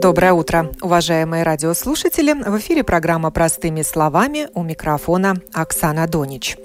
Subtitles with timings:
[0.00, 2.32] Доброе утро, уважаемые радиослушатели.
[2.32, 6.56] В эфире программа «Простыми словами» у микрофона Оксана Донич.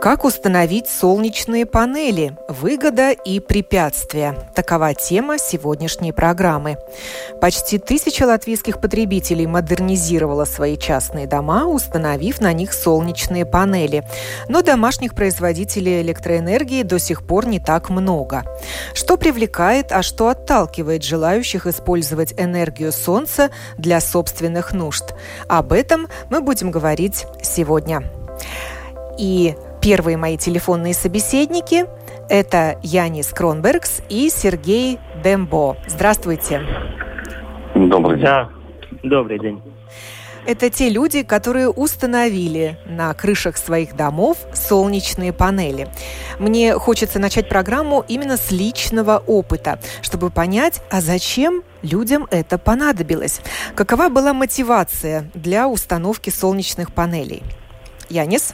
[0.00, 2.34] Как установить солнечные панели?
[2.48, 4.50] Выгода и препятствия.
[4.56, 6.78] Такова тема сегодняшней программы.
[7.42, 14.04] Почти тысяча латвийских потребителей модернизировала свои частные дома, установив на них солнечные панели.
[14.48, 18.44] Но домашних производителей электроэнергии до сих пор не так много.
[18.94, 25.14] Что привлекает, а что отталкивает желающих использовать энергию солнца для собственных нужд?
[25.48, 28.02] Об этом мы будем говорить сегодня.
[29.18, 31.86] И Первые мои телефонные собеседники–
[32.28, 35.76] это Янис Кронбергс и Сергей Дембо.
[35.86, 36.60] Здравствуйте.
[37.74, 38.26] Добрый день.
[38.26, 38.50] Да,
[39.02, 39.62] добрый день.
[40.46, 45.88] Это те люди, которые установили на крышах своих домов солнечные панели.
[46.38, 53.42] Мне хочется начать программу именно с личного опыта, чтобы понять, а зачем людям это понадобилось.
[53.74, 57.42] Какова была мотивация для установки солнечных панелей?
[58.08, 58.52] Янис?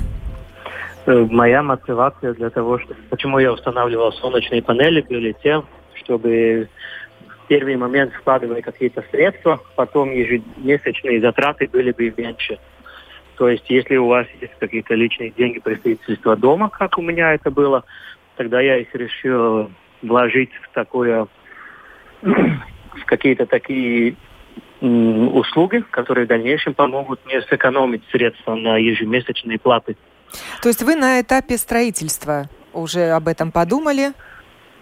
[1.07, 5.65] Э, моя мотивация для того, что, почему я устанавливал солнечные панели, были тем,
[5.95, 6.69] чтобы
[7.49, 12.59] первый момент вкладывая какие-то средства, потом ежемесячные затраты были бы меньше.
[13.37, 17.35] То есть, если у вас есть какие-то личные деньги при строительстве дома, как у меня
[17.35, 17.85] это было,
[18.37, 19.71] тогда я их решил
[20.03, 21.27] вложить в такое,
[22.23, 24.17] в какие-то такие
[24.81, 29.97] услуги, которые в дальнейшем помогут мне сэкономить средства на ежемесячные платы.
[30.63, 34.13] То есть вы на этапе строительства уже об этом подумали?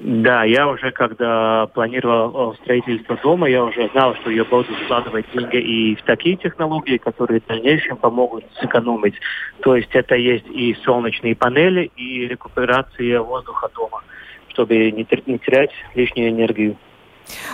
[0.00, 5.56] Да, я уже, когда планировал строительство дома, я уже знал, что я буду вкладывать деньги
[5.56, 9.14] и в такие технологии, которые в дальнейшем помогут сэкономить.
[9.60, 14.02] То есть это есть и солнечные панели, и рекуперация воздуха дома,
[14.48, 16.76] чтобы не терять лишнюю энергию.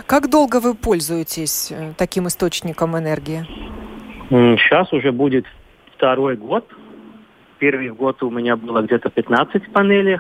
[0.07, 3.47] Как долго вы пользуетесь э, таким источником энергии?
[4.31, 5.45] Сейчас уже будет
[5.95, 6.67] второй год,
[7.59, 10.19] первый год у меня было где-то 15 панелей.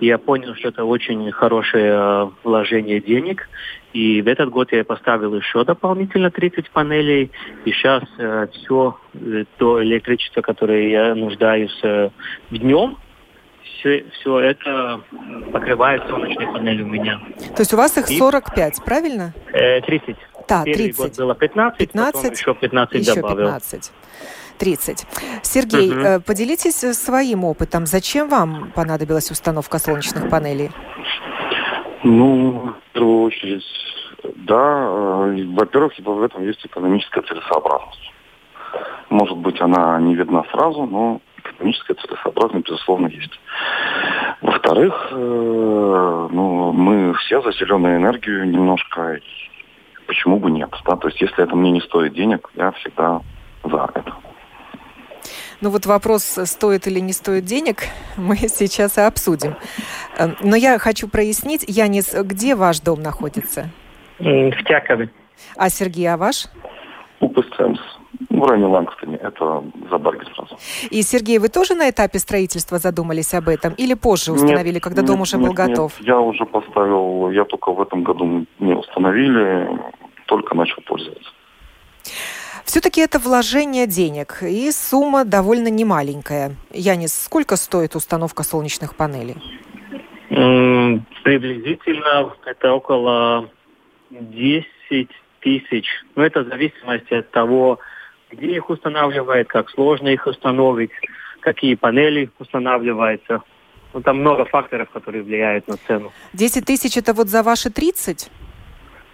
[0.00, 3.48] Я понял, что это очень хорошее э, вложение денег.
[3.92, 7.30] И в этот год я поставил еще дополнительно 30 панелей.
[7.64, 12.10] И сейчас э, все э, то электричество, которое я нуждаюсь э,
[12.50, 12.98] днем,
[13.62, 15.00] все, все это
[15.52, 17.20] покрывает солнечные панели у меня.
[17.54, 19.32] То есть у вас их 45, и, правильно?
[19.52, 20.16] Э, 30.
[20.48, 20.96] Да, Первый 30.
[20.98, 23.46] год было 15, 15 потом еще 15 еще добавил.
[23.46, 23.92] 15.
[24.56, 25.06] 30.
[25.42, 26.22] Сергей, угу.
[26.22, 27.86] поделитесь своим опытом.
[27.86, 30.70] Зачем вам понадобилась установка солнечных панелей?
[32.02, 33.64] Ну, в первую очередь,
[34.36, 34.54] да.
[34.54, 38.12] Э, во-первых, типа, в этом есть экономическая целесообразность.
[39.10, 43.32] Может быть, она не видна сразу, но экономическая целесообразность, безусловно, есть.
[44.42, 49.18] Во-вторых, э, ну, мы все за зеленую энергию немножко,
[50.06, 53.20] почему бы нет, да, то есть если это мне не стоит денег, я всегда
[53.64, 54.12] за это.
[55.62, 57.84] Ну вот вопрос, стоит или не стоит денег,
[58.16, 59.56] мы сейчас и обсудим.
[60.18, 63.70] Эм, но я хочу прояснить, Янис, где ваш дом находится?
[64.18, 65.10] В Тякове.
[65.56, 66.46] А Сергей, а ваш?
[67.20, 67.80] Упыстемс.
[68.30, 69.16] В районе Лангстоне.
[69.16, 70.58] Это за Барги сразу.
[70.90, 73.74] И, Сергей, вы тоже на этапе строительства задумались об этом?
[73.74, 75.98] Или позже установили, нет, когда нет, дом уже нет, был готов?
[75.98, 79.68] Нет, я уже поставил, я только в этом году не установили,
[80.26, 81.30] только начал пользоваться.
[82.66, 86.56] Все-таки это вложение денег, и сумма довольно немаленькая.
[86.72, 89.36] Янис, сколько стоит установка солнечных панелей?
[91.22, 93.48] приблизительно это около
[94.10, 94.66] 10
[95.40, 95.86] тысяч.
[96.14, 97.78] Но это в зависимости от того,
[98.30, 100.90] где их устанавливает, как сложно их установить,
[101.40, 103.42] какие панели устанавливаются.
[103.94, 106.12] Ну, там много факторов, которые влияют на цену.
[106.34, 108.30] 10 тысяч это вот за ваши 30?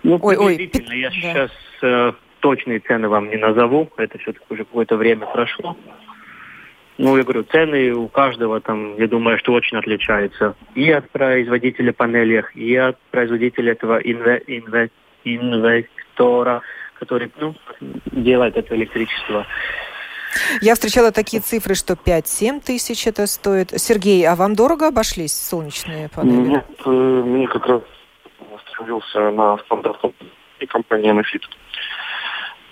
[0.02, 1.14] Ну, ой, ой, я да.
[1.14, 1.50] сейчас
[1.82, 2.12] э,
[2.42, 5.76] точные цены вам не назову, это все-таки уже какое-то время прошло.
[6.98, 10.54] Ну, я говорю, цены у каждого там, я думаю, что очень отличаются.
[10.74, 14.90] И от производителя панелей, и от производителя этого инве, инве,
[15.24, 16.60] инвектора,
[16.98, 17.54] который ну,
[18.10, 19.46] делает это электричество.
[20.60, 23.70] Я встречала такие цифры, что 5-7 тысяч это стоит.
[23.80, 26.48] Сергей, а вам дорого обошлись солнечные панели?
[26.48, 27.82] Нет, э, мне как раз
[28.54, 30.14] остановился на стандартном
[30.68, 31.42] компании Nefit.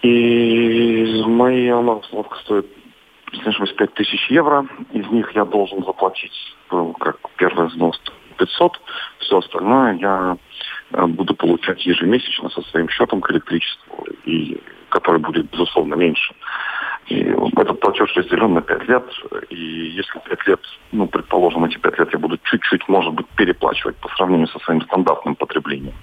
[0.03, 2.67] И моя установка стоит,
[3.33, 4.67] если не ошибаюсь, 5 тысяч евро.
[4.93, 6.33] Из них я должен заплатить,
[6.71, 8.01] ну, как первый взнос
[8.39, 8.81] 500.
[9.19, 10.37] Все остальное я
[11.07, 16.35] буду получать ежемесячно со своим счетом к электричеству, и который будет, безусловно, меньше.
[17.09, 19.05] И этот платеж разделен на 5 лет,
[19.49, 20.61] и если 5 лет,
[20.93, 24.81] ну, предположим, эти 5 лет я буду чуть-чуть, может быть, переплачивать по сравнению со своим
[24.83, 25.95] стандартным потреблением,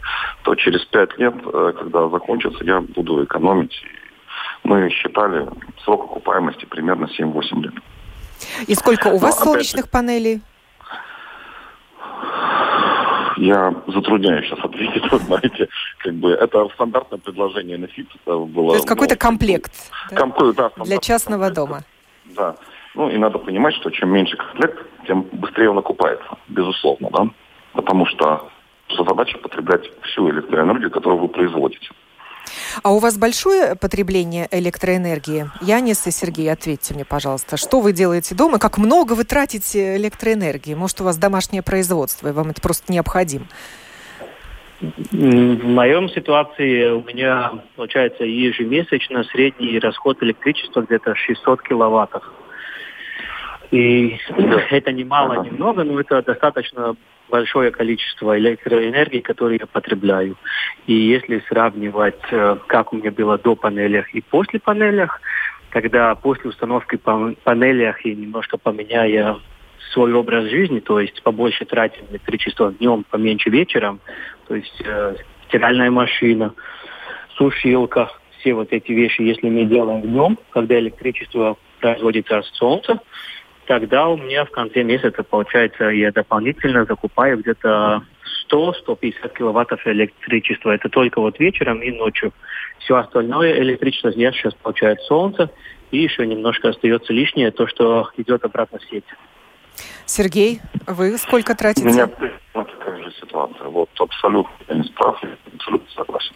[0.44, 3.82] то через 5 лет, э, когда закончится, я буду экономить.
[4.64, 5.48] Мы считали
[5.86, 7.74] срок окупаемости примерно 7-8 лет.
[8.68, 10.42] И сколько у вас Но, солнечных панелей?
[13.38, 15.70] Я затрудняюсь сейчас ответить, вы знаете,
[16.00, 18.70] как бы это стандартное предложение на ФИП было.
[18.70, 19.74] То есть какой-то ну, комплект
[20.12, 20.18] да?
[20.18, 20.56] Комп...
[20.56, 21.84] Да, для частного дома.
[22.26, 22.56] Да.
[22.96, 27.30] Ну и надо понимать, что чем меньше комплект, тем быстрее он окупается, безусловно, да.
[27.74, 28.50] Потому что
[28.90, 31.90] задача потреблять всю электроэнергию, которую вы производите.
[32.84, 35.50] А у вас большое потребление электроэнергии?
[35.62, 38.60] Янис и Сергей, ответьте мне, пожалуйста, что вы делаете дома?
[38.60, 40.74] Как много вы тратите электроэнергии?
[40.74, 43.46] Может, у вас домашнее производство, и вам это просто необходимо?
[44.80, 52.24] В моем ситуации у меня получается ежемесячно средний расход электричества где-то 600 киловаттов.
[53.72, 54.20] И
[54.70, 56.96] это не мало, не много, но это достаточно
[57.30, 60.38] большое количество электроэнергии, которую я потребляю.
[60.86, 65.22] И если сравнивать, э, как у меня было до панелях и после панелях,
[65.70, 69.38] когда после установки панелях и немножко поменяя
[69.92, 74.00] свой образ жизни, то есть побольше тратим электричество днем, поменьше вечером,
[74.48, 75.16] то есть э,
[75.48, 76.54] стиральная машина,
[77.36, 83.00] сушилка, все вот эти вещи, если мы делаем днем, когда электричество производится от солнца,
[83.68, 88.02] тогда у меня в конце месяца, получается, я дополнительно закупаю где-то
[88.52, 90.72] 100-150 киловаттов электричества.
[90.72, 92.34] Это только вот вечером и ночью.
[92.80, 95.52] Все остальное электричество я сейчас получаю от солнца,
[95.92, 99.06] и еще немножко остается лишнее, то, что идет обратно в сеть.
[100.06, 101.88] Сергей, вы сколько тратите?
[101.88, 102.08] У меня
[102.54, 103.68] такая же ситуация.
[103.68, 105.22] Вот абсолютно я не прав,
[105.54, 106.34] абсолютно согласен.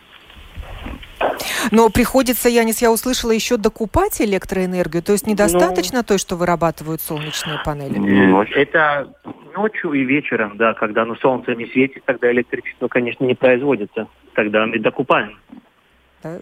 [1.69, 7.01] Но приходится, Янис, я услышала, еще докупать электроэнергию, то есть недостаточно ну, той, что вырабатывают
[7.01, 7.97] солнечные панели?
[7.97, 8.57] Ночью.
[8.57, 9.13] Это
[9.55, 14.07] ночью и вечером, да, когда ну, солнце не светит, тогда электричество, конечно, не производится.
[14.33, 15.37] Тогда мы докупаем.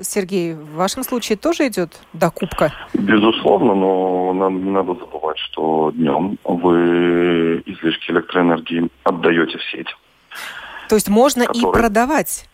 [0.01, 2.73] Сергей, в вашем случае тоже идет докупка?
[2.93, 9.87] Безусловно, но нам не надо забывать, что днем вы излишки электроэнергии отдаете в сеть.
[10.89, 11.69] То есть можно который...
[11.69, 12.49] и продавать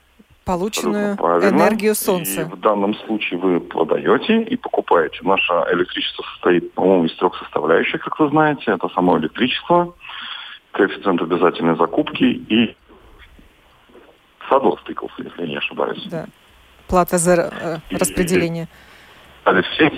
[0.45, 2.41] полученную энергию солнца.
[2.41, 5.19] И в данном случае вы продаете и покупаете.
[5.23, 8.71] Наше электричество состоит, по-моему, из трех составляющих, как вы знаете.
[8.71, 9.93] Это само электричество,
[10.71, 12.77] коэффициент обязательной закупки и
[14.47, 16.03] садов стыкался, если я не ошибаюсь.
[16.09, 16.27] Да.
[16.87, 18.67] Плата за э, распределение.
[19.43, 19.91] А все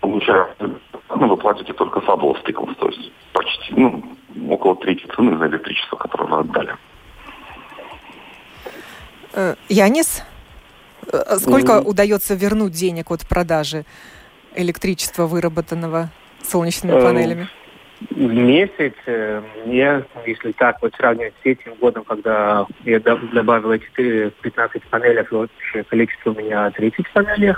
[0.00, 4.04] получая, ну, вы платите только садов стыкался, то есть почти, ну,
[4.50, 6.76] около трети цены за электричество, которое вы отдали.
[9.32, 10.22] Э, Янис,
[11.12, 11.84] э, сколько mm.
[11.84, 13.84] удается вернуть денег от продажи
[14.54, 16.10] электричества, выработанного
[16.42, 17.48] солнечными эм, панелями?
[18.10, 18.94] В месяц,
[19.66, 25.84] я, если так вот сравнивать с этим годом, когда я добавил эти 15 панелей, общее
[25.84, 27.54] количество у меня 30 панелей,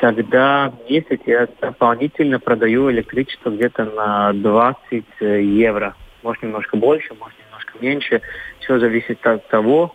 [0.00, 5.94] тогда в месяц я дополнительно продаю электричество где-то на 20 евро.
[6.22, 8.22] Может немножко больше, может немножко меньше.
[8.60, 9.94] Все зависит от того,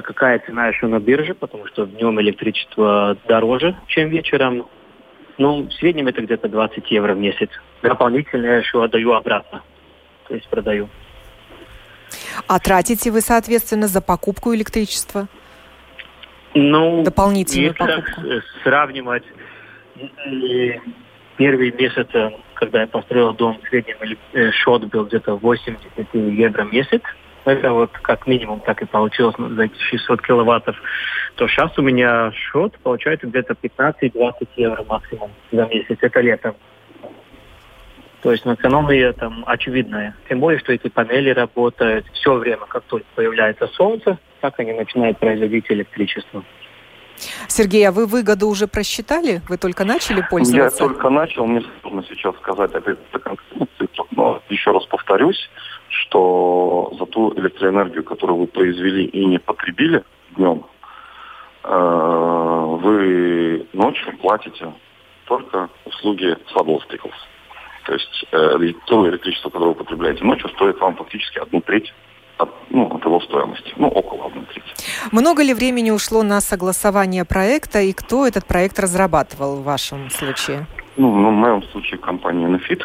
[0.00, 4.66] какая цена еще на бирже, потому что днем электричество дороже, чем вечером.
[5.38, 7.50] Ну, в среднем это где-то 20 евро в месяц.
[7.82, 9.62] Дополнительно я еще отдаю обратно,
[10.28, 10.88] то есть продаю.
[12.46, 15.26] А тратите вы, соответственно, за покупку электричества?
[16.54, 18.22] Ну, дополнительную покупку?
[18.62, 19.24] сравнивать
[21.36, 22.08] первый месяц,
[22.54, 23.96] когда я построил дом, в среднем
[24.32, 27.02] э, счет был где-то 80 евро в месяц
[27.44, 30.76] это вот как минимум так и получилось за эти 600 киловаттов,
[31.36, 35.98] то сейчас у меня счет получается где-то 15-20 евро максимум за месяц.
[36.00, 36.54] Это летом.
[38.22, 40.14] То есть экономия там очевидная.
[40.28, 45.18] Тем более, что эти панели работают все время, как только появляется солнце, так они начинают
[45.18, 46.44] производить электричество.
[47.48, 49.42] Сергей, а вы выгоду уже просчитали?
[49.48, 50.84] Вы только начали пользоваться?
[50.84, 55.50] Я только начал, мне сложно сейчас сказать опять конкретных цифрах, но еще раз повторюсь,
[55.92, 60.02] что за ту электроэнергию, которую вы произвели и не потребили
[60.36, 60.64] днем,
[61.64, 64.72] э, вы ночью платите
[65.26, 66.80] только услуги Saddle
[67.86, 71.92] То есть э, то электричество, которое вы потребляете ночью, стоит вам фактически одну треть
[72.70, 74.66] ну, от его стоимости, ну, около одной трети.
[75.12, 80.66] Много ли времени ушло на согласование проекта и кто этот проект разрабатывал в вашем случае?
[80.96, 82.82] Ну, ну в моем случае компания Nefit.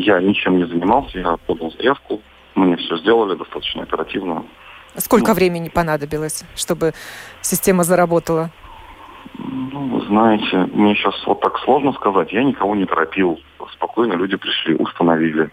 [0.00, 2.20] Я ничем не занимался, я подал заявку,
[2.54, 4.44] мне все сделали достаточно оперативно.
[4.96, 6.92] Сколько ну, времени понадобилось, чтобы
[7.40, 8.50] система заработала?
[9.38, 12.32] Ну, вы знаете, мне сейчас вот так сложно сказать.
[12.32, 13.40] Я никого не торопил.
[13.72, 15.50] Спокойно люди пришли, установили.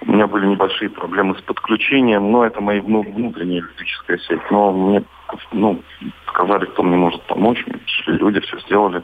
[0.00, 4.50] У меня были небольшие проблемы с подключением, но это моя внутренняя электрическая сеть.
[4.50, 5.04] Но мне
[5.52, 5.80] ну,
[6.28, 7.64] сказали, кто мне может помочь.
[7.64, 9.02] Пришли люди, все сделали.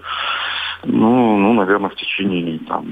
[0.85, 2.87] Ну, ну, наверное, в течение там,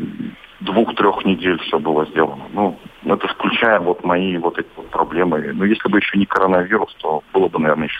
[0.60, 2.44] двух-трех недель все было сделано.
[2.52, 5.52] Ну, это включая вот мои вот эти вот проблемы.
[5.54, 7.98] Но если бы еще не коронавирус, то было бы, наверное, еще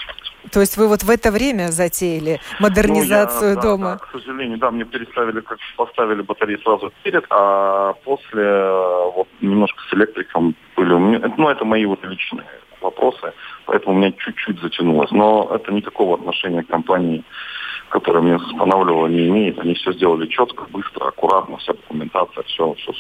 [0.52, 3.92] то есть вы вот в это время затеяли модернизацию ну, я, дома?
[3.92, 8.70] Да, к сожалению, да, мне переставили, как поставили батареи сразу перед, а после
[9.14, 12.46] вот немножко с электриком были у меня, ну это мои вот личные
[12.80, 13.32] вопросы,
[13.66, 17.24] поэтому у меня чуть-чуть затянулось, но это никакого отношения к компании,
[17.88, 19.58] которая мне устанавливала, не имеет.
[19.58, 22.92] Они все сделали четко, быстро, аккуратно, вся документация, все, все,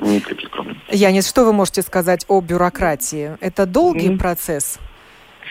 [0.00, 0.76] никаких проблем.
[0.90, 3.36] Янис, что вы можете сказать о бюрократии?
[3.40, 4.18] Это долгий mm-hmm.
[4.18, 4.78] процесс?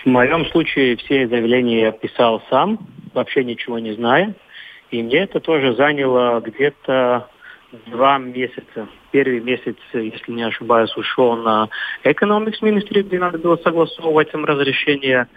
[0.03, 2.79] В моем случае все заявления я писал сам,
[3.13, 4.35] вообще ничего не зная.
[4.91, 7.27] И мне это тоже заняло где-то
[7.87, 8.87] два месяца.
[9.11, 11.69] Первый месяц, если не ошибаюсь, ушел на
[12.03, 15.27] Economics Ministry, где надо было согласовывать им разрешение.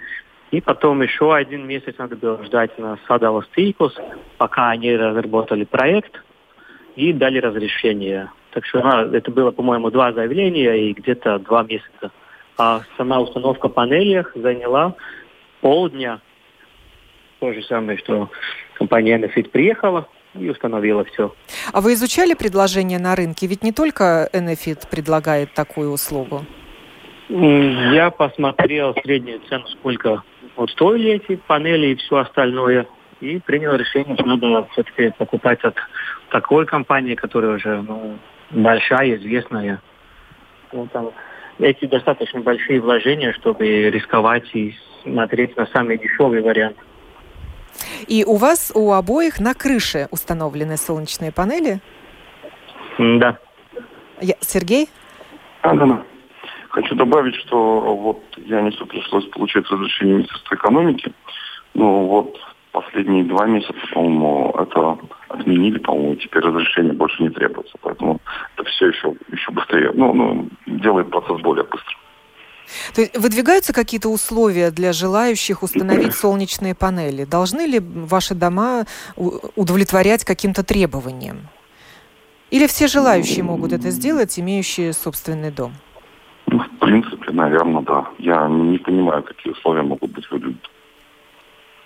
[0.51, 3.95] И потом еще один месяц надо было ждать на Садала Стикус,
[4.39, 6.23] пока они разработали проект
[6.97, 8.31] и дали разрешение.
[8.53, 12.11] Так что это было, по-моему, два заявления и где-то два месяца
[12.59, 14.95] а сама установка панелей заняла
[15.61, 16.21] полдня.
[17.39, 18.31] То же самое, что
[18.75, 21.33] компания Enefit приехала и установила все.
[21.73, 23.47] А вы изучали предложения на рынке?
[23.47, 26.45] Ведь не только Enefit предлагает такую услугу.
[27.29, 30.23] Я посмотрел среднюю цену, сколько
[30.57, 32.87] вот стоили эти панели и все остальное.
[33.21, 35.75] И принял решение, что надо все-таки покупать от
[36.31, 38.17] такой компании, которая уже ну,
[38.51, 39.83] большая, известная.
[40.73, 41.11] Ну, там
[41.59, 46.77] эти достаточно большие вложения, чтобы рисковать и смотреть на самый дешевый вариант.
[48.07, 51.81] И у вас у обоих на крыше установлены солнечные панели?
[52.99, 53.39] Да.
[54.21, 54.89] Я, Сергей?
[55.63, 56.03] А, да, да.
[56.79, 61.13] Хочу добавить, что вот я несу пришлось получать разрешение Министерства экономики.
[61.75, 62.39] Ну вот
[62.71, 64.97] последние два месяца, по-моему, это
[65.29, 67.75] отменили, по-моему, теперь разрешение больше не требуется.
[67.81, 68.21] Поэтому
[68.55, 71.99] это все еще, еще быстрее, ну, ну, делает процесс более быстрым.
[72.95, 77.25] То есть выдвигаются какие-то условия для желающих установить солнечные панели?
[77.25, 81.49] Должны ли ваши дома удовлетворять каким-то требованиям?
[82.53, 85.73] Или все желающие могут это сделать, имеющие собственный дом?
[86.51, 88.09] Ну, в принципе, наверное, да.
[88.19, 90.69] Я не понимаю, какие условия могут быть выдвинуты.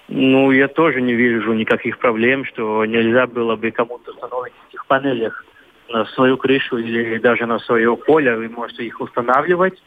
[0.09, 5.45] Ну, я тоже не вижу никаких проблем, что нельзя было бы кому-то установить этих панелях
[5.89, 8.37] на свою крышу или даже на свое поле.
[8.37, 9.83] Вы можете их устанавливать.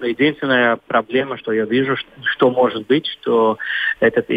[0.00, 3.58] Но единственная проблема, что я вижу, что может быть, что
[4.00, 4.28] этот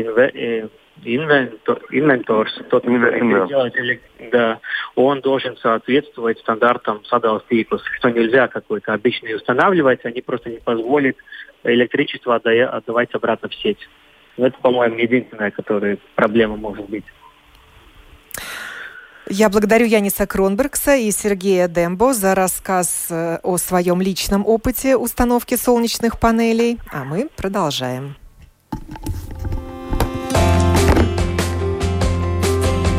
[1.03, 4.59] инвентор, инвентор тот, который делает, да,
[4.95, 11.17] он должен соответствовать стандартам садовстикус, что нельзя какой-то обычный устанавливать, они просто не позволят
[11.63, 13.79] электричество отдавать обратно в сеть.
[14.37, 17.05] Но это, по-моему, единственная, которая проблема может быть.
[19.29, 25.55] Я благодарю Яниса Кронбергса и Сергея Дембо за рассказ э, о своем личном опыте установки
[25.55, 28.15] солнечных панелей, а мы продолжаем.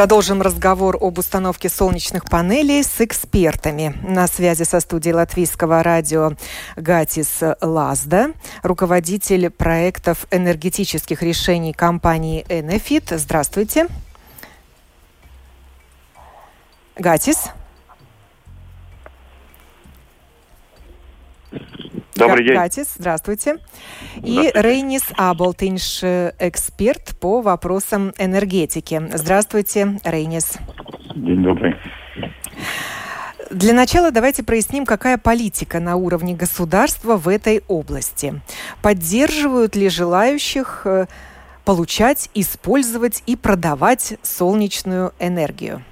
[0.00, 3.94] Продолжим разговор об установке солнечных панелей с экспертами.
[4.02, 6.32] На связи со студией латвийского радио
[6.76, 13.18] Гатис Лазда, руководитель проектов энергетических решений компании Enefit.
[13.18, 13.88] Здравствуйте.
[16.96, 17.50] Гатис.
[22.20, 22.54] Добрый день.
[22.54, 23.56] Гатис, здравствуйте.
[24.16, 26.04] И Рейнис Аболтинш,
[26.38, 29.00] эксперт по вопросам энергетики.
[29.14, 30.58] Здравствуйте, Рейнис.
[31.14, 31.74] День добрый.
[33.50, 38.40] Для начала давайте проясним, какая политика на уровне государства в этой области.
[38.82, 41.06] Поддерживают ли желающих э,
[41.64, 45.82] получать, использовать и продавать солнечную энергию?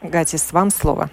[0.00, 1.10] Гатис, вам слово.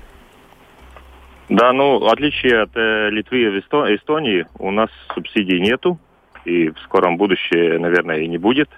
[1.50, 6.00] Да, ну, в отличие от э, Литвы и Эстонии, у нас субсидий нету,
[6.46, 8.70] и в скором будущем, наверное, и не будет.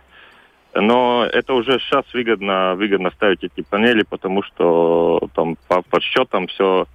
[0.73, 6.85] Но это уже сейчас выгодно, выгодно ставить эти панели, потому что там по подсчетам все,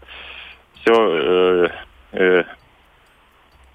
[0.81, 1.69] все, э,
[2.13, 2.45] э,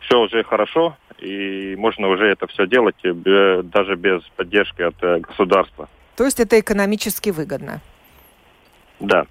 [0.02, 5.20] все уже хорошо, и можно уже это все делать э, даже без поддержки от э,
[5.20, 5.90] государства.
[6.16, 7.82] То есть это экономически выгодно?
[9.00, 9.26] Да.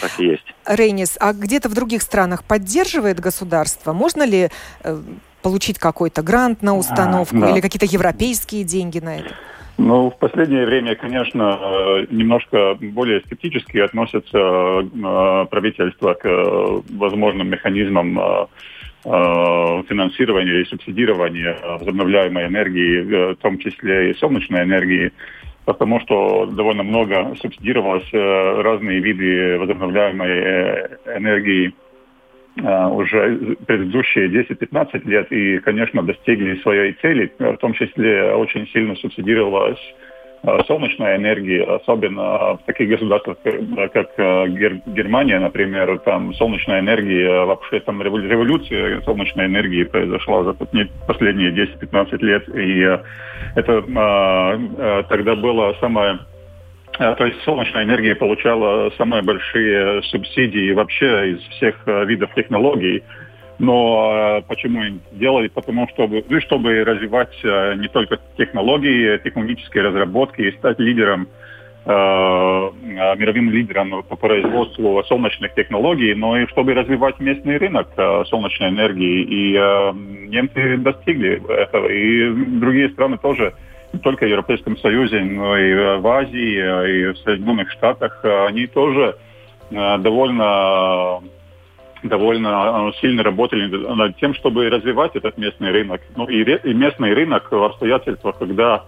[0.00, 0.54] Так и есть.
[0.66, 3.92] Рейнис, а где-то в других странах поддерживает государство?
[3.92, 4.50] Можно ли
[4.82, 5.02] э,
[5.42, 7.50] получить какой-то грант на установку а, да.
[7.50, 9.34] или какие-то европейские деньги на это?
[9.78, 17.48] Ну, в последнее время, конечно, э, немножко более скептически относятся э, правительство к э, возможным
[17.48, 18.48] механизмам
[19.04, 25.12] финансирования и субсидирования возобновляемой энергии, в том числе и солнечной энергии
[25.66, 31.74] потому что довольно много субсидировалось э, разные виды возобновляемой э, энергии
[32.56, 37.32] э, уже предыдущие 10-15 лет и, конечно, достигли своей цели.
[37.38, 39.80] В том числе очень сильно субсидировалась
[40.46, 43.36] Э, солнечной энергии, особенно в таких государствах,
[43.92, 44.46] как э,
[44.86, 50.52] Германия, например, там солнечная энергия, вообще там революция солнечной энергии произошла за
[51.08, 52.96] последние 10-15 лет, и
[53.56, 56.20] это тогда было самое
[56.98, 63.02] то есть солнечная энергия получала самые большие субсидии вообще из всех видов технологий.
[63.58, 64.82] Но э, почему
[65.12, 65.48] делали?
[65.48, 71.28] Потому что ну, чтобы развивать э, не только технологии, технологические разработки и стать лидером
[71.86, 77.88] э, мировым лидером по производству солнечных технологий, но и чтобы развивать местный рынок
[78.28, 79.22] солнечной энергии.
[79.22, 83.54] И немцы достигли этого, и другие страны тоже,
[83.94, 89.16] не только в Европейском Союзе, но и в Азии, и в Соединенных Штатах, они тоже
[89.70, 91.20] довольно
[92.02, 96.00] довольно э, сильно работали над тем, чтобы развивать этот местный рынок.
[96.16, 98.84] Ну и, и местный рынок в обстоятельствах, когда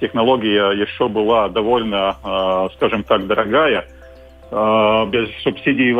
[0.00, 3.86] технология еще была довольно, э, скажем так, дорогая,
[4.50, 5.94] э, без субсидий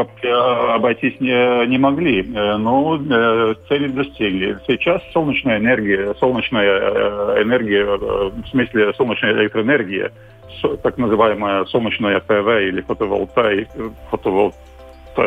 [0.74, 2.22] обойтись не, не могли.
[2.22, 2.98] Но
[3.68, 4.58] цели достигли.
[4.66, 10.12] Сейчас солнечная энергия, солнечная энергия, в смысле солнечная электроэнергия,
[10.82, 13.68] так называемая солнечная ПВ или фотоволтаик,
[14.10, 14.69] фотоволтаик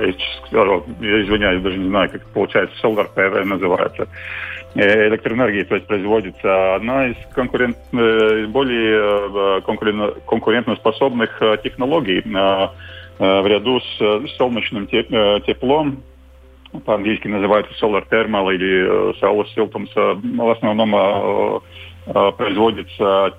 [0.02, 0.20] есть,
[0.52, 4.08] я извиняюсь, даже не знаю, как получается, Solar PV называется,
[4.76, 9.62] э, электроэнергии, то есть производится одна из конкурент, э, более э,
[10.26, 12.22] конкурентоспособных технологий
[13.20, 16.02] в ряду с солнечным теплом,
[16.84, 19.92] по-английски называется solar thermal или solar filters.
[19.96, 21.62] В основном
[22.36, 23.34] производится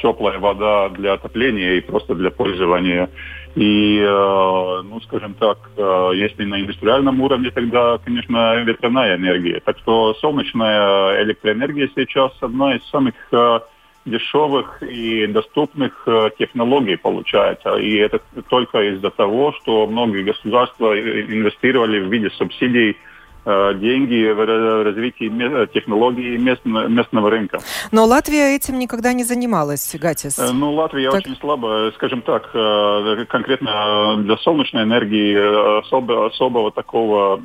[0.00, 3.10] теплая вода для отопления и просто для пользования
[3.56, 9.60] и, э, ну, скажем так, э, если на индустриальном уровне, тогда, конечно, ветряная энергия.
[9.60, 13.60] Так что солнечная электроэнергия сейчас одна из самых э,
[14.04, 16.06] дешевых и доступных
[16.38, 17.76] технологий получается.
[17.76, 22.96] И это только из-за того, что многие государства инвестировали в виде субсидий
[23.46, 25.28] деньги в развитии
[25.72, 27.60] технологий местного, местного рынка.
[27.92, 30.38] Но Латвия этим никогда не занималась, Гатис.
[30.38, 31.20] Э, ну, Латвия так...
[31.20, 37.40] очень слабо, скажем так, э, конкретно для солнечной энергии особо, особого такого,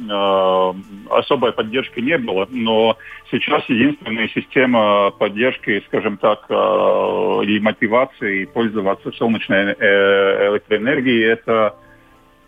[1.09, 2.97] особой поддержки не было, но
[3.29, 11.90] сейчас единственная система поддержки, скажем так, и мотивации пользоваться солнечной электроэнергией, это Э,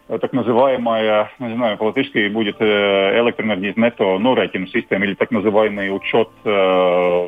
[0.08, 6.30] так называемая, не знаю, по-латышски будет э, электроэнергия нетто норайтинг система или так называемый учет,
[6.44, 7.28] э,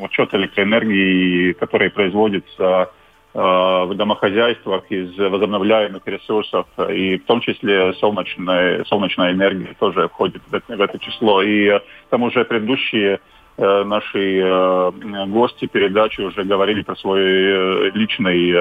[0.00, 2.90] учет электроэнергии, который производится
[3.32, 10.52] в домохозяйствах из возобновляемых ресурсов, и в том числе солнечная, солнечная энергия тоже входит в
[10.52, 11.40] это, в это число.
[11.40, 13.20] И к тому же предыдущие Э,
[13.60, 14.90] наши э,
[15.26, 18.54] гости передачи уже говорили про свой э, личный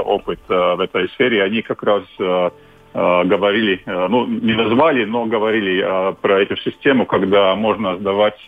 [0.00, 1.42] опыт в этой сфере.
[1.42, 2.02] Они как раз
[2.94, 8.38] говорили, ну, не назвали, но говорили про эту систему, когда можно сдавать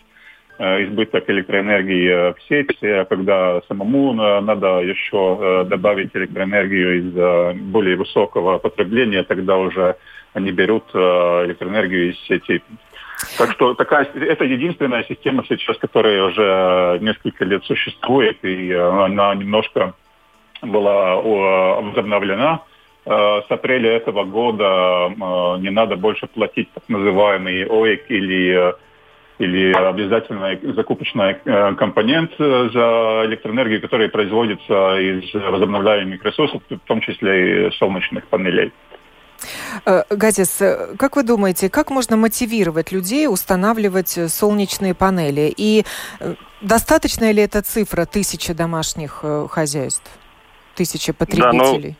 [0.57, 9.57] избыток электроэнергии в сеть, когда самому надо еще добавить электроэнергию из более высокого потребления, тогда
[9.57, 9.97] уже
[10.33, 12.63] они берут электроэнергию из сети.
[13.37, 19.93] Так что такая, это единственная система сейчас, которая уже несколько лет существует, и она немножко
[20.61, 22.61] была возобновлена.
[23.05, 25.09] С апреля этого года
[25.59, 28.73] не надо больше платить так называемый ОЭК или
[29.39, 36.99] или обязательный закупочный э, компонент э, за электроэнергию, который производится из возобновляемых ресурсов, в том
[36.99, 38.73] числе и солнечных панелей.
[39.85, 40.61] Э, Газис,
[40.97, 45.53] как вы думаете, как можно мотивировать людей устанавливать солнечные панели?
[45.55, 45.83] И
[46.61, 50.09] достаточно ли эта цифра тысяча домашних хозяйств,
[50.75, 51.89] тысяча потребителей?
[51.89, 51.95] Да,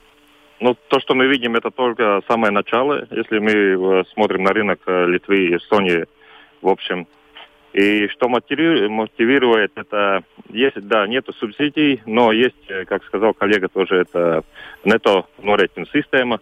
[0.59, 3.07] ну, ну, то, что мы видим, это только самое начало.
[3.11, 6.05] Если мы смотрим на рынок Литвы и Эстонии,
[6.61, 7.07] в общем,
[7.73, 13.97] и что мотивирует, это есть, да, нету субсидий, но есть, э, как сказал коллега, тоже
[13.97, 14.43] это
[14.83, 16.39] нето норетін система.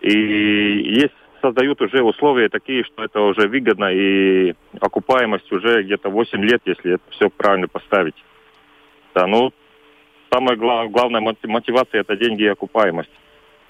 [0.00, 6.42] И есть создают уже условия такие, что это уже выгодно, и окупаемость уже где-то 8
[6.42, 8.14] лет, если это все правильно поставить.
[9.14, 9.52] Да, ну,
[10.32, 13.10] самая глав, главная мотивация– это деньги и окупаемость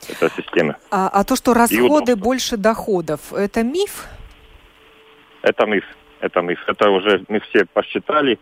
[0.08, 0.76] этой системы.
[0.90, 4.06] А, а то, что расходы больше доходов, это миф?
[5.42, 5.84] Это миф.
[6.20, 8.38] Это мы, это уже мы все посчитали.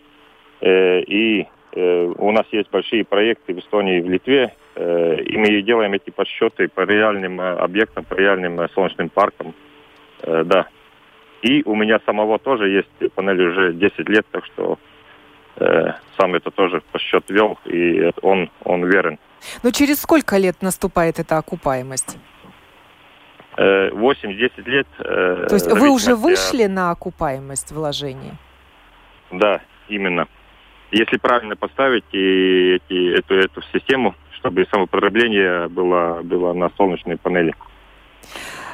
[0.61, 4.55] Э, и у нас есть большие проекты в Эстонии и в Литве.
[4.75, 9.55] Э, и мы делаем эти подсчеты по реальным э, объектам, по реальным э, солнечным паркам.
[10.23, 10.69] Э, да.
[11.43, 14.79] И у меня самого тоже есть панель уже 10 лет, так что
[15.57, 19.19] э, сам это тоже подсчет вел, и он, он верен.
[19.63, 22.17] Но через сколько лет наступает эта окупаемость?
[23.57, 24.87] 8-10 э, лет.
[25.01, 28.33] Э, То есть вы уже вышли на окупаемость вложений?
[29.31, 30.29] Да, именно.
[30.93, 37.55] Если правильно поставить и эти, эту, эту систему, чтобы самопотребление было, было на солнечной панели.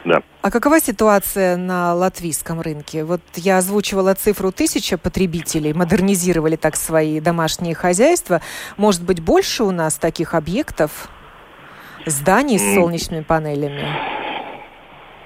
[0.05, 0.23] Да.
[0.43, 3.05] А какова ситуация на латвийском рынке?
[3.05, 8.41] Вот я озвучивала цифру тысяча потребителей, модернизировали так свои домашние хозяйства.
[8.77, 11.09] Может быть, больше у нас таких объектов,
[12.05, 13.85] зданий с солнечными панелями?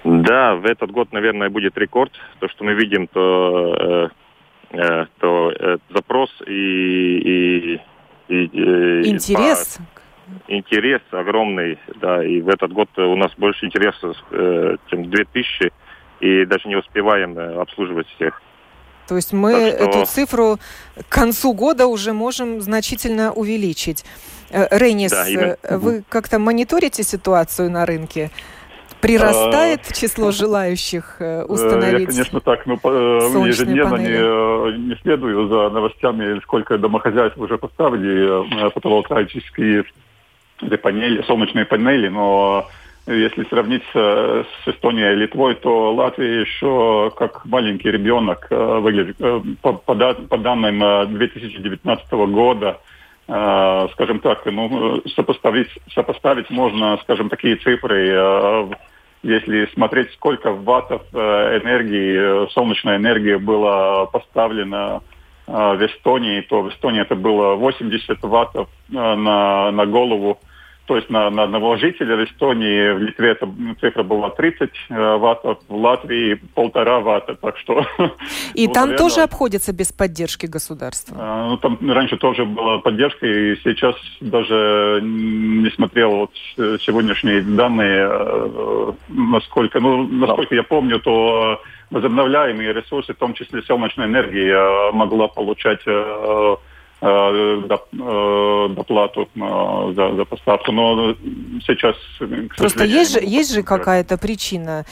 [0.04, 2.12] Да, в этот год, наверное, будет рекорд.
[2.40, 4.08] То, что мы видим, то, э,
[5.18, 7.80] то э, запрос и, и,
[8.28, 9.78] и э, интерес.
[9.78, 10.02] По,
[10.48, 12.24] интерес огромный, да.
[12.24, 15.72] И в этот год у нас больше интереса, э, чем 2000,
[16.20, 18.40] и даже не успеваем э, обслуживать всех.
[19.08, 19.84] То есть мы что...
[19.84, 20.58] эту цифру
[21.08, 24.04] к концу года уже можем значительно увеличить.
[24.50, 28.30] Э, Рейнис, да, вы как-то мониторите ситуацию на рынке?
[29.02, 32.00] Прирастает а, число желающих э, установить?
[32.00, 38.70] Я, конечно, так, но ну, ежедневно не, не следую за новостями, сколько домохозяйств уже поставили
[38.70, 39.84] фотоволтаические
[40.80, 42.68] панели, солнечные панели, но
[43.08, 49.16] если сравнить с Эстонией и Литвой, то Латвия еще как маленький ребенок выглядит.
[49.60, 52.78] По, по, по данным 2019 года,
[53.26, 58.68] скажем так, ну, сопоставить, сопоставить можно, скажем, такие цифры
[59.22, 61.18] если смотреть, сколько ваттов э,
[61.62, 65.02] энергии, э, солнечной энергии было поставлено
[65.46, 70.38] э, в Эстонии, то в Эстонии это было 80 ваттов на, на голову
[70.86, 73.48] то есть на, на одного жителя в Эстонии, в Литве эта
[73.80, 77.86] цифра была 30 э, ваттов, в Латвии полтора ватта, так что...
[78.54, 81.16] И ну, там наверное, тоже обходится без поддержки государства?
[81.18, 86.30] А, ну, там раньше тоже была поддержка, и сейчас даже не смотрел вот
[86.82, 94.06] сегодняшние данные, э, насколько, ну, насколько я помню, то возобновляемые ресурсы, в том числе солнечная
[94.06, 96.56] энергия, могла получать э, Э, э,
[97.02, 100.72] доплату э, за, за поставку.
[100.72, 101.14] Но
[101.66, 101.96] сейчас,
[102.56, 104.84] Просто есть же, есть же какая-то причина,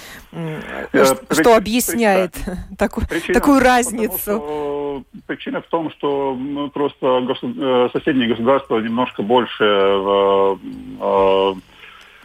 [0.92, 4.18] что, что объясняет причина, такую, причина, такую разницу?
[4.18, 10.56] Что, причина в том, что ну, просто соседние государства немножко больше э,
[11.00, 11.54] э,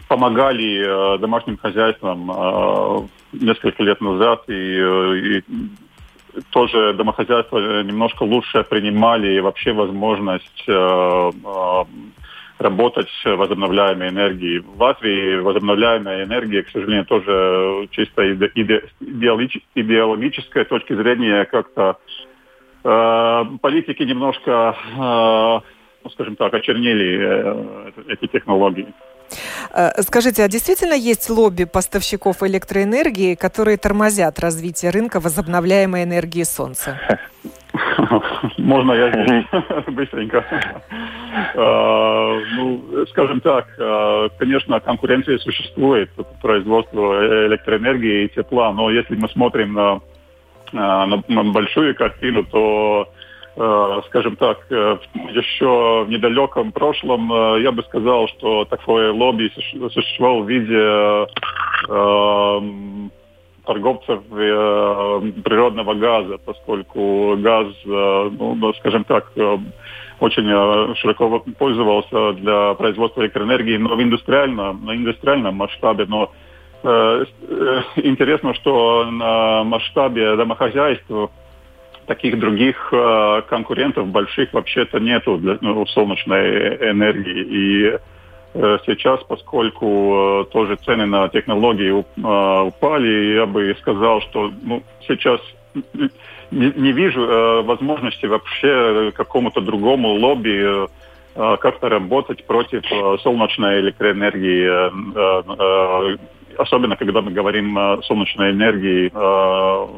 [0.08, 5.43] помогали домашним хозяйствам э, несколько лет назад, и, и
[6.50, 11.84] тоже домохозяйства немножко лучше принимали вообще возможность э, э,
[12.58, 14.60] работать с возобновляемой энергией.
[14.60, 21.98] В Латвии возобновляемая энергия, к сожалению, тоже чисто иде, идеологической точки зрения как-то
[22.84, 25.67] э, политики немножко, э,
[26.04, 28.88] ну, скажем так, очернили э, эти технологии.
[29.71, 36.99] Э, скажите, а действительно есть лобби поставщиков электроэнергии, которые тормозят развитие рынка возобновляемой энергии солнца?
[38.57, 39.45] Можно я
[39.88, 40.45] быстренько?
[41.53, 46.09] Э, ну, скажем так, э, конечно, конкуренция существует,
[46.41, 50.01] производство электроэнергии и тепла, но если мы смотрим на
[50.71, 53.07] на, на большую картину, то
[53.56, 57.30] скажем так, еще в недалеком прошлом
[57.62, 59.50] я бы сказал, что такое лобби
[59.94, 61.26] существовало в виде
[63.65, 69.58] торговцев э, природного газа, поскольку газ, э, ну, скажем так, э,
[70.20, 76.06] очень э, широко пользовался для производства электроэнергии, но в индустриальном, на индустриальном масштабе.
[76.08, 76.32] Но
[76.84, 81.10] э, э, интересно, что на масштабе домохозяйств
[82.08, 87.44] таких других э, конкурентов больших вообще-то нету для ну, солнечной энергии.
[87.44, 87.98] И
[88.56, 94.82] Э, сейчас, поскольку э, тоже цены на технологии э, упали, я бы сказал, что ну,
[95.06, 95.41] сейчас
[96.52, 100.88] не, не вижу возможности вообще какому-то другому лобби
[101.34, 102.86] как-то работать против
[103.22, 104.70] солнечной электроэнергии,
[106.58, 109.89] особенно когда мы говорим о солнечной энергии в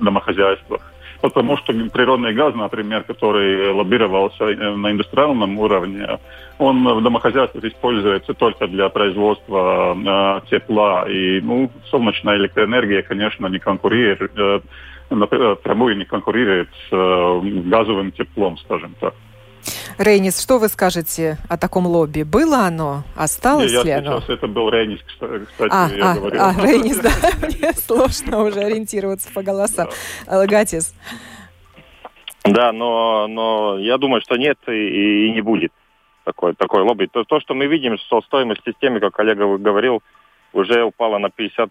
[0.00, 0.89] домохозяйствах.
[1.20, 6.18] Потому что природный газ, например, который лоббировался на индустриальном уровне,
[6.58, 11.06] он в домохозяйствах используется только для производства э, тепла.
[11.08, 14.60] И ну, солнечная электроэнергия, конечно, не конкурирует, э,
[15.10, 19.14] напрямую не конкурирует с э, газовым теплом, скажем так.
[19.98, 22.22] Рейнис, что вы скажете о таком лобби?
[22.22, 23.02] Было оно?
[23.16, 24.20] Осталось я, ли оно?
[24.20, 26.40] Сейчас это был Рейнис, кстати, а, я а, говорил.
[26.42, 27.10] А, Рейнис, да,
[27.46, 29.88] мне сложно уже ориентироваться по голосам.
[30.26, 30.94] Лагатис.
[32.44, 35.72] Да, но, но я думаю, что нет и, и не будет
[36.24, 37.06] такой, такой лобби.
[37.06, 40.02] То, то, что мы видим, что стоимость системы, как Олег говорил,
[40.52, 41.68] уже упала на 50%,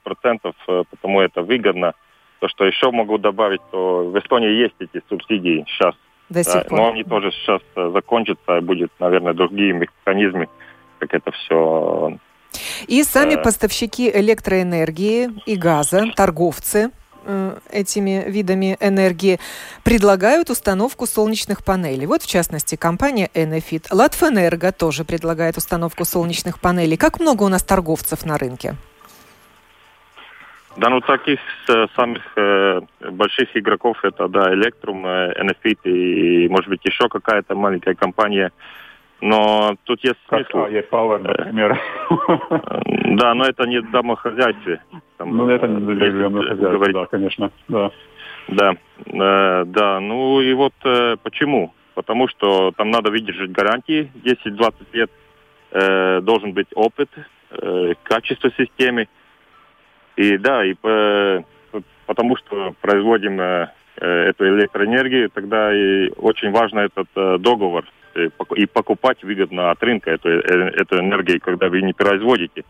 [0.67, 1.93] э, потому это выгодно.
[2.39, 5.95] То, что еще могу добавить, то в Эстонии есть эти субсидии сейчас.
[6.29, 6.79] До сих да, пор.
[6.79, 10.47] Но они тоже сейчас э, закончатся, будет, наверное, другие механизмы,
[10.99, 12.17] как это все
[12.87, 16.89] и сами э, поставщики электроэнергии и газа, торговцы,
[17.25, 19.39] Э, этими видами энергии,
[19.83, 22.07] предлагают установку солнечных панелей.
[22.07, 23.85] Вот, в частности, компания Enefit.
[23.91, 26.97] Латвэнерго тоже предлагает установку солнечных панелей.
[26.97, 28.75] Как много у нас торговцев на рынке?
[30.79, 31.39] Да, ну таких
[31.69, 37.55] э, самых э, больших игроков это, да, Electrum, э, Enefit и, может быть, еще какая-то
[37.55, 38.51] маленькая компания–
[39.21, 40.65] но тут есть смысл.
[40.65, 41.79] Как Power, например.
[43.17, 44.81] Да, но это не домохозяйстве.
[45.19, 45.79] Ну, это не
[46.11, 47.51] домохозяйстве, да, конечно.
[47.67, 47.91] Да.
[48.47, 48.73] Да,
[49.05, 49.99] э, да.
[49.99, 51.73] Ну и вот э, почему?
[51.95, 55.11] Потому что там надо выдержать гарантии 10-20 лет.
[55.71, 57.09] Э, должен быть опыт,
[57.51, 59.07] э, качество системы.
[60.19, 61.43] И да, и по,
[62.05, 68.65] потому что производим э, эту электроэнергию, тогда и очень важно этот э, договор Э, и
[68.65, 72.63] покупать выгодно от рынка эту, э, эту энергию, когда вы не производите.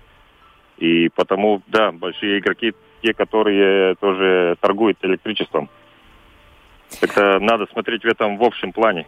[0.78, 5.70] И потому, да, большие игроки, те, которые тоже торгуют электричеством.
[7.02, 9.06] Это надо смотреть в этом в общем плане.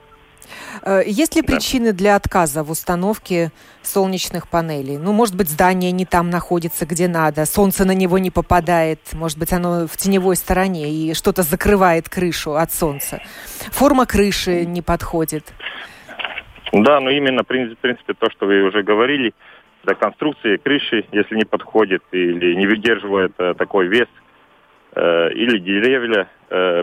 [0.83, 3.51] Э, есть ли причины для отказа в установке
[3.81, 4.97] солнечных панелей?
[4.97, 9.37] Ну, может быть, здание не там находится, где надо, солнце на него не попадает, может
[9.37, 13.21] быть, оно в теневой стороне и что-то закрывает крышу от солнца.
[13.71, 15.53] Форма крыши не подходит.
[16.71, 19.33] Да, но именно, в принципе, то, что вы уже говорили,
[19.83, 24.07] до конструкции крыши, если не подходит или не выдерживает э, такой вес,
[24.93, 26.27] э, или деревья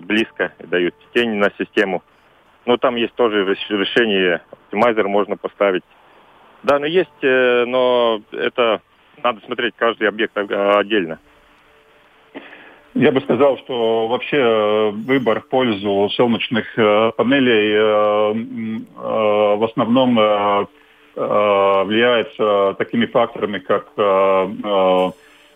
[0.00, 2.02] близко дают тень на систему.
[2.68, 5.82] Но там есть тоже решение, оптимайзер можно поставить.
[6.62, 8.82] Да, но есть, э, но это
[9.22, 11.18] надо смотреть каждый объект отдельно.
[12.92, 17.78] Я бы сказал, что вообще э, выбор в пользу солнечных э, панелей
[18.94, 20.68] в основном
[21.14, 23.86] влияется такими факторами, как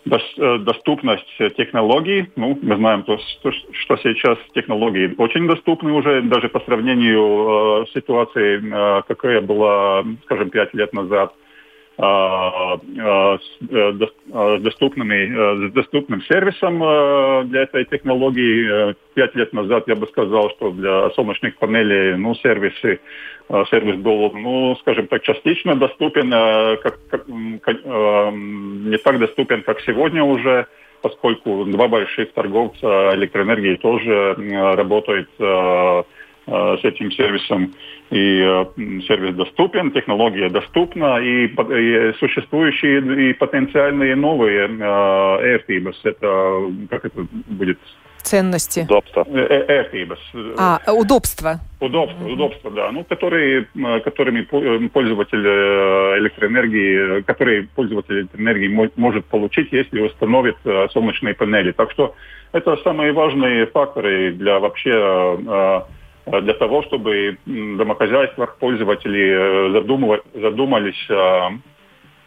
[0.05, 2.27] доступность технологий.
[2.35, 9.41] Ну, мы знаем, что сейчас технологии очень доступны уже, даже по сравнению с ситуацией, какая
[9.41, 11.33] была, скажем, пять лет назад.
[11.95, 18.95] А, а, э, а, с, доступными, э, доступным сервисом э, для этой технологии.
[19.13, 22.99] Пять лет назад я бы сказал, что для солнечных панелей ну, сервисы,
[23.69, 30.65] сервис был, ну, скажем так, частично доступен, как, как, не так доступен, как сегодня уже,
[31.03, 34.35] поскольку два больших торговца электроэнергии тоже
[34.75, 35.29] работают
[36.45, 37.73] с этим сервисом.
[38.09, 38.65] И э,
[39.07, 45.57] сервис доступен, технология доступна, и, и существующие и потенциальные новые э,
[46.03, 47.79] это, как это будет
[48.21, 48.81] ценности.
[48.81, 49.25] Удобство.
[49.27, 50.19] Ērtības.
[50.57, 51.59] А, удобство.
[51.79, 52.91] Удобство, удобство, да.
[52.91, 53.67] Ну, которые,
[54.03, 54.41] которыми
[54.87, 55.45] пользователь
[56.19, 60.55] электроэнергии, которые пользователь электроэнергии может получить, если установит
[60.93, 61.71] солнечные панели.
[61.71, 62.15] Так что
[62.53, 64.91] это самые важные факторы для вообще
[66.25, 69.71] для того, чтобы в пользователи
[70.39, 71.09] задумались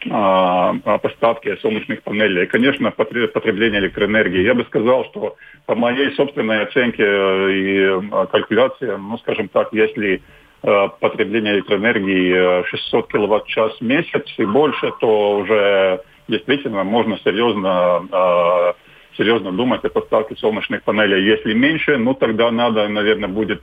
[0.09, 2.45] о поставке солнечных панелей.
[2.45, 4.43] И, конечно, потребление электроэнергии.
[4.43, 10.23] Я бы сказал, что по моей собственной оценке и калькуляции, ну, скажем так, если
[10.63, 18.75] потребление электроэнергии 600 киловатт-час в месяц и больше, то уже действительно можно серьезно
[19.17, 21.25] серьезно думать о поставке солнечных панелей.
[21.25, 23.63] Если меньше, ну тогда надо, наверное, будет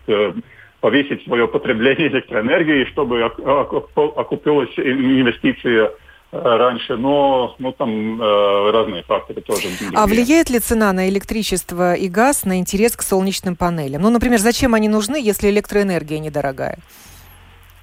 [0.79, 5.91] повесить свое потребление электроэнергии, чтобы окупилась инвестиция
[6.33, 9.67] раньше, но ну, там э, разные факторы тоже.
[9.93, 14.01] А влияет ли цена на электричество и газ на интерес к солнечным панелям?
[14.01, 16.79] Ну, например, зачем они нужны, если электроэнергия недорогая?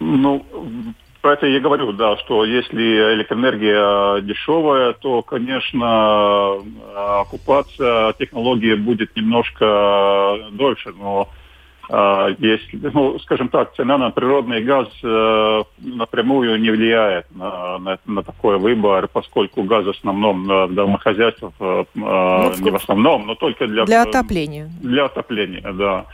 [0.00, 0.44] Ну,
[1.20, 6.58] про это я говорю, да, что если электроэнергия дешевая, то, конечно,
[7.20, 11.28] оккупация технологии будет немножко дольше, но
[12.38, 18.22] есть, ну, скажем так, цена на природный газ э, напрямую не влияет на, на, на
[18.22, 23.34] такой выбор, поскольку газ в основном э, в домохозяйствах, э, ну, не в основном, но
[23.34, 23.86] только для...
[23.86, 24.70] Для отопления.
[24.80, 26.06] Для отопления, да.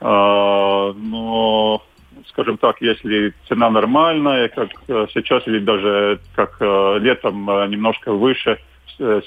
[0.00, 1.82] Но,
[2.28, 4.70] скажем так, если цена нормальная, как
[5.12, 8.58] сейчас, или даже как летом немножко выше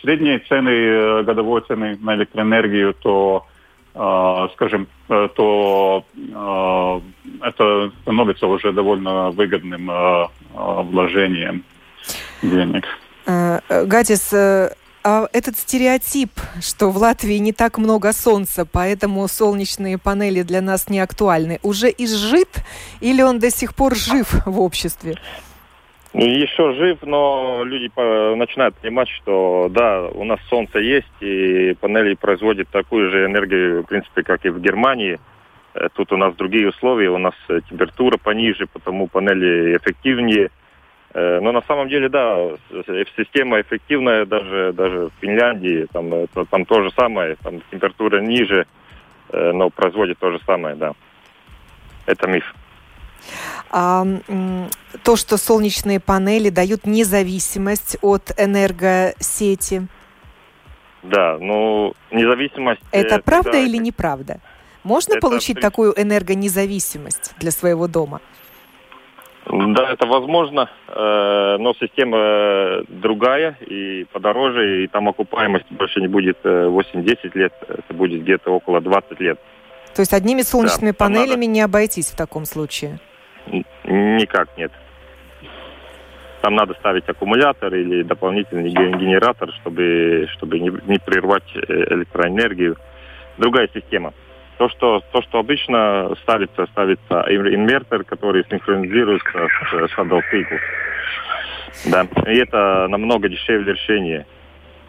[0.01, 3.45] средние цены, годовой цены на электроэнергию, то
[4.53, 6.03] скажем, э, то
[7.41, 9.89] это становится уже довольно выгодным
[10.53, 11.63] вложением
[12.41, 12.85] денег.
[13.25, 14.33] Э, э, Гатис,
[15.05, 20.89] а этот стереотип, что в Латвии не так много солнца, поэтому солнечные панели для нас
[20.89, 22.49] не актуальны, уже изжит
[23.01, 25.13] или он до сих пор жив в обществе?
[26.13, 27.91] Еще жив, но люди
[28.35, 33.85] начинают понимать, что да, у нас солнце есть, и панели производят такую же энергию, в
[33.85, 35.19] принципе, как и в Германии.
[35.75, 37.35] Э, тут у нас другие условия, у нас
[37.69, 40.49] температура пониже, потому панели эффективнее.
[41.15, 42.37] Э, но на самом деле, да,
[43.15, 48.67] система эффективная даже, даже в Финляндии, там, там то же самое, там температура ниже,
[49.31, 50.93] но производит то же самое, да.
[52.05, 52.53] Это миф.
[53.71, 54.05] А,
[55.03, 59.87] то, что солнечные панели дают независимость от энергосети.
[61.01, 62.81] Да, ну, независимость...
[62.91, 64.41] Это правда да, или неправда?
[64.83, 68.21] Можно получить такую энергонезависимость для своего дома?
[69.47, 76.37] Да, это возможно, э, но система другая и подороже, и там окупаемость больше не будет
[76.43, 79.39] 8-10 э, лет, это будет где-то около 20 лет.
[79.93, 81.51] То есть одними солнечными да, панелями надо...
[81.53, 82.99] не обойтись в таком случае?
[83.83, 84.71] Никак нет.
[86.41, 92.77] Там надо ставить аккумулятор или дополнительный генератор, чтобы, чтобы не, не прервать э, электроэнергию.
[93.37, 94.13] Другая система.
[94.57, 100.59] То, что, то, что обычно ставится, ставится инвертор, который синхронизируется с Shadow Cycle.
[101.91, 102.07] Да.
[102.31, 104.25] И это намного дешевле решение.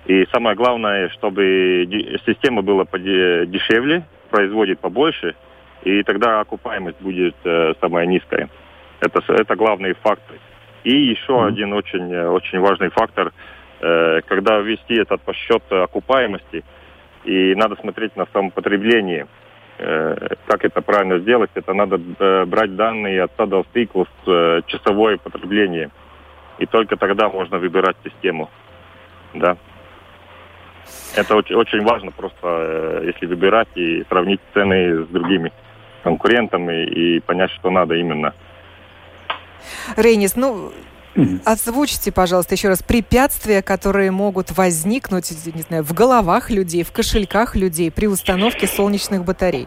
[0.07, 1.89] И самое главное, чтобы
[2.25, 5.35] система была дешевле, производит побольше,
[5.83, 8.49] и тогда окупаемость будет э, самая низкая.
[9.01, 10.39] Это, это главные факторы.
[10.85, 11.49] И еще mm-hmm.
[11.49, 13.33] один очень, э, очень важный фактор,
[13.81, 16.65] э, когда ввести этот подсчет окупаемости,
[17.25, 19.25] и надо смотреть на самопотребление.
[19.25, 19.46] Э,
[19.79, 21.51] как это правильно сделать?
[21.55, 25.91] Это надо э, брать данные от Saddle Cycles, э, часовое потребление.
[26.59, 28.49] И только тогда можно выбирать систему.
[29.35, 29.57] Да.
[31.15, 35.53] Это очень, очень важно просто, э, если выбирать и сравнить цены с другими
[36.03, 38.33] конкурентами и понять, что надо именно.
[39.97, 40.73] Рейнис, ну,
[41.45, 47.57] Озвучьте, пожалуйста, еще раз препятствия, которые могут возникнуть, не знаю, в головах людей, в кошельках
[47.57, 49.67] людей при установке солнечных батарей.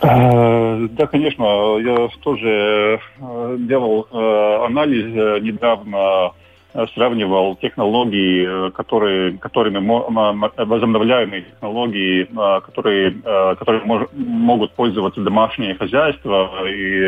[0.00, 1.78] Э, да, конечно.
[1.78, 6.32] Я тоже э, делал анализ недавно
[6.74, 13.12] Э, сравнивал технологии, э, которые, которыми возобновляемые технологии, э, которые,
[13.58, 16.66] которые мож, могут пользоваться домашние хозяйства.
[16.66, 17.02] И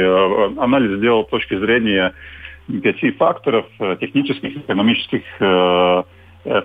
[0.59, 2.13] анализ сделал с точки зрения
[2.67, 3.67] пяти факторов,
[4.01, 5.23] технических, экономических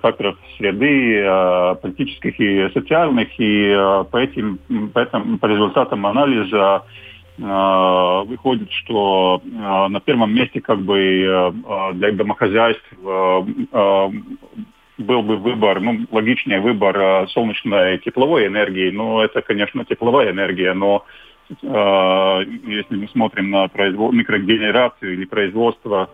[0.02, 1.24] факторов среды,
[1.82, 3.30] политических и социальных.
[3.40, 3.74] И
[4.12, 4.60] по этим,
[4.94, 6.84] по, этим, по результатам анализа
[7.42, 11.52] Э, выходит, что э, на первом месте как бы э,
[11.94, 12.84] для домохозяйств
[14.98, 21.06] был бы выбор, ну, логичнее выбор солнечной тепловой энергии, но это, конечно, тепловая энергия, но
[21.06, 21.29] э,
[21.62, 24.14] если мы смотрим на производ...
[24.14, 26.10] микрогенерацию или производство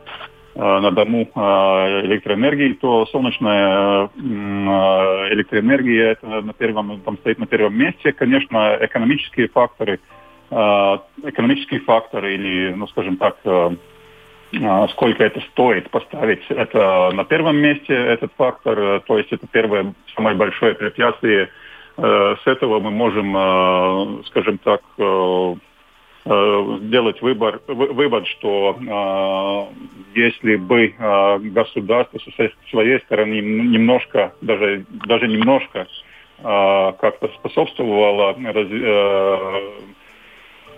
[0.58, 7.78] Э, на дому э, электроэнергии, то солнечная электроэнергия это на первом, там стоит на первом
[7.78, 8.14] месте.
[8.14, 10.00] Конечно, экономические факторы,
[10.50, 13.38] экономические факторы или, ну, скажем так,
[14.92, 20.38] сколько это стоит поставить, это на первом месте этот фактор, то есть это первое, самое
[20.38, 21.50] большое препятствие.
[21.98, 24.82] С этого мы можем, скажем так,
[26.26, 35.28] сделать выбор, вывод, что э, если бы э, государство со своей стороны немножко, даже, даже
[35.28, 35.88] немножко
[36.40, 39.52] э, как-то способствовало э,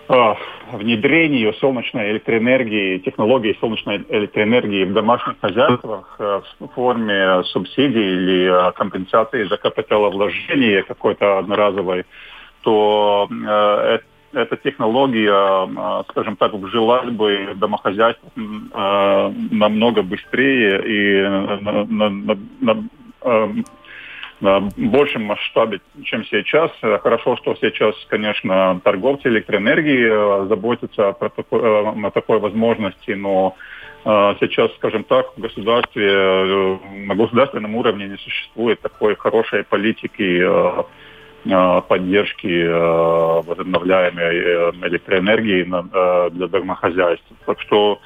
[0.08, 0.34] э,
[0.72, 8.72] внедрению солнечной электроэнергии, технологии солнечной электроэнергии в домашних хозяйствах э, в форме субсидий или э,
[8.72, 12.04] компенсации за капиталовложение какой-то одноразовой,
[12.62, 13.98] то э,
[14.34, 18.28] эта технология, скажем так, вжилась бы в домохозяйство
[19.50, 22.88] намного быстрее и на, на, на,
[24.40, 26.70] а, на большем масштабе, чем сейчас.
[26.80, 33.56] Хорошо, что сейчас, конечно, торговцы электроэнергии заботятся про такой, о такой возможности, но
[34.04, 40.44] сейчас, скажем так, в государстве, на государственном уровне не существует такой хорошей политики
[41.46, 45.62] Э, поддержки э, возобновляемой э, электроэнергии
[46.30, 47.26] для домохозяйств.
[47.46, 48.00] Так что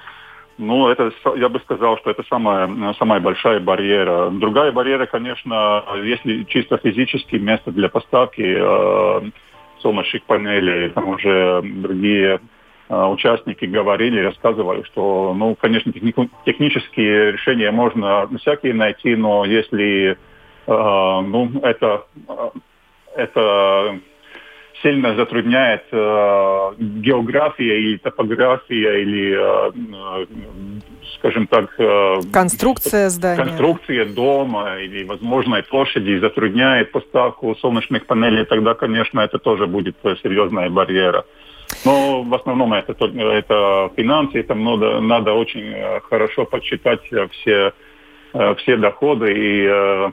[0.58, 4.30] ну, это, я бы сказал, что это самая, самая большая барьера.
[4.30, 9.30] Другая барьера, конечно, если чисто физически место для поставки э,
[9.80, 12.40] солнечных панелей, там уже другие
[12.88, 20.10] э, участники говорили, рассказывали, что, ну, конечно, техни- технические решения можно всякие найти, но если,
[20.12, 20.16] э,
[20.66, 22.04] ну, это
[23.14, 23.98] это
[24.82, 30.26] сильно затрудняет э, география или топография или, э, э,
[31.18, 38.74] скажем так, э, конструкция здания, конструкция дома или возможной площади затрудняет поставку солнечных панелей, тогда,
[38.74, 41.24] конечно, это тоже будет серьезная барьера.
[41.84, 47.72] Но в основном это, это финансы, это надо, надо очень э, хорошо подсчитать все,
[48.34, 50.12] э, все доходы и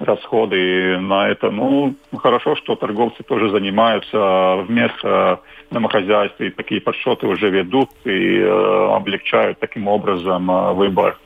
[0.00, 1.50] расходы на это.
[1.50, 5.40] Ну, хорошо, что торговцы тоже занимаются вместо
[5.70, 11.18] домохозяйств, и такие подсчеты уже ведут и э, облегчают таким образом э, выбор.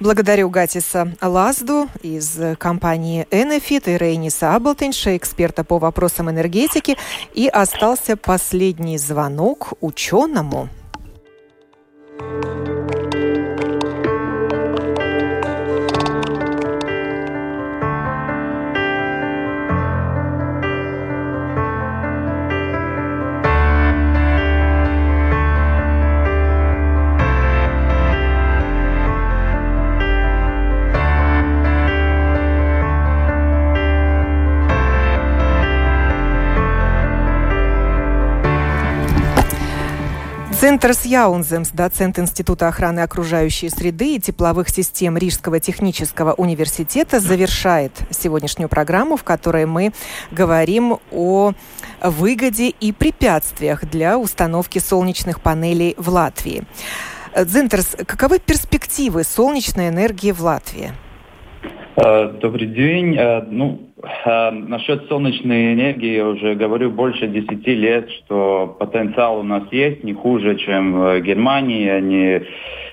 [0.00, 6.96] Благодарю Гатиса Лазду из компании Enefit и Рейниса Аблтенша, эксперта по вопросам энергетики.
[7.34, 10.68] И остался последний звонок ученому.
[40.80, 48.70] Центр Яунземс, доцент Института охраны окружающей среды и тепловых систем Рижского технического университета, завершает сегодняшнюю
[48.70, 49.92] программу, в которой мы
[50.30, 51.52] говорим о
[52.02, 56.64] выгоде и препятствиях для установки солнечных панелей в Латвии.
[57.34, 60.94] Центрс, каковы перспективы солнечной энергии в Латвии?
[62.02, 63.14] Э, добрый день.
[63.18, 69.42] Э, ну, э, насчет солнечной энергии я уже говорю больше 10 лет, что потенциал у
[69.42, 72.42] нас есть не хуже, чем в Германии не,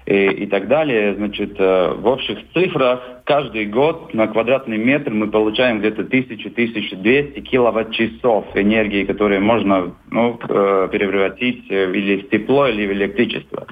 [0.05, 1.16] и, и так далее.
[1.16, 9.05] Значит, в общих цифрах каждый год на квадратный метр мы получаем где-то 1000-1200 киловатт-часов энергии,
[9.05, 13.68] которые можно ну, превратить или в тепло, или в электричество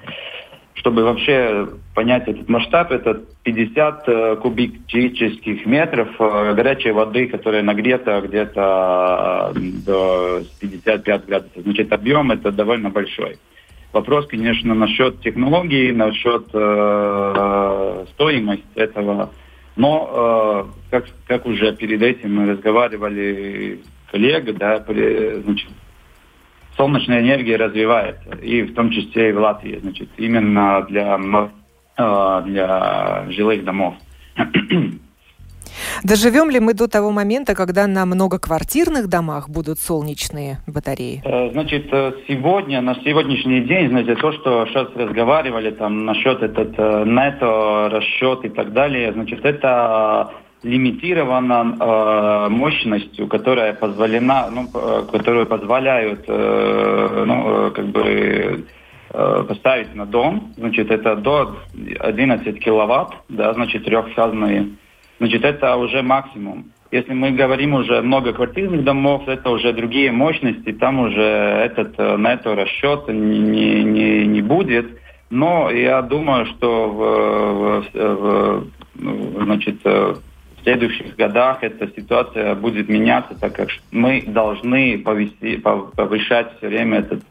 [0.75, 8.21] чтобы вообще понять этот масштаб, это 50 э, кубических метров э, горячей воды, которая нагрета
[8.21, 11.63] где-то э, до 55 градусов.
[11.63, 13.37] Значит, объем это довольно большой.
[13.93, 19.31] Вопрос, конечно, насчет технологии, насчет э, стоимости этого.
[19.77, 23.79] Но, э, как, как уже перед этим мы разговаривали
[24.11, 25.69] коллега, да, при, значит,
[26.77, 31.19] солнечная энергия развивается, и в том числе и в Латвии, значит, именно для,
[31.97, 33.95] э, для жилых домов.
[36.03, 41.21] Доживем ли мы до того момента, когда на многоквартирных домах будут солнечные батареи?
[41.25, 46.77] Э, значит, э, сегодня, на сегодняшний день, знаете, то, что сейчас разговаривали там насчет этот
[47.07, 50.31] нето расчет и так далее, значит, это
[50.65, 54.67] лимитирована э, мощностью, которая позволена, ну,
[55.11, 58.65] которую позволяют, э, ну, как бы
[59.17, 61.55] Э, поставить на дом, значит, это до
[61.99, 64.71] 11 киловатт, да, значит, трехфазные,
[65.19, 66.65] значит, это уже максимум.
[66.91, 72.33] Если мы говорим уже многоквартирных домов, это уже другие мощности, там уже этот э, на
[72.33, 74.87] это расчет не, не, не будет.
[75.29, 79.77] Но я думаю, что в, в, в, значит,
[80.65, 87.21] следующих годах эта ситуация будет меняться, так как мы должны повести, повышать все время этот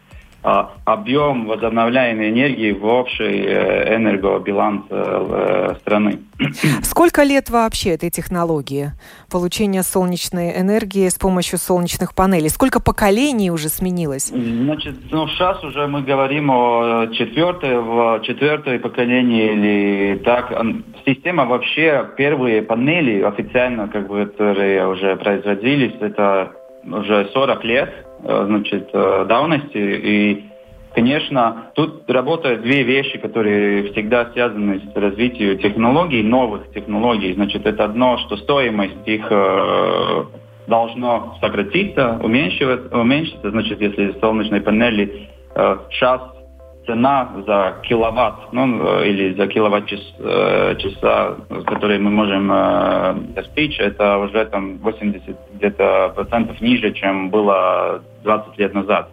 [0.45, 6.19] объем возобновляемой энергии в общий э, энергобаланс э, страны.
[6.83, 8.93] Сколько лет вообще этой технологии
[9.31, 12.51] получения солнечной энергии с помощью солнечных панелей?
[12.51, 14.27] Сколько поколений уже сменилось?
[14.27, 20.53] Значит, ну, сейчас уже мы говорим о четвертой, в четвертой поколении или так.
[21.07, 26.53] Система вообще, первые панели официально, как бы, которые уже производились, это
[26.87, 29.77] уже 40 лет Э, значит, э, давности.
[29.77, 30.45] И,
[30.95, 37.35] конечно, тут работают две вещи, которые всегда связаны с развитием технологий, новых технологий.
[37.35, 40.25] Значит, это одно, что стоимость их э,
[40.67, 43.51] должно сократиться, уменьшиться.
[43.51, 45.29] Значит, если солнечные панели
[45.91, 46.21] сейчас
[46.87, 54.45] цена за киловатт, ну, или за киловатт-часа, часа, которые мы можем э, достичь, это уже
[54.47, 59.09] там 80 где-то процентов ниже, чем было 20 лет назад.